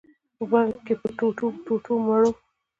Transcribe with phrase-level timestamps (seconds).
[0.49, 2.31] بلکي په ټوټو-ټوټو مرو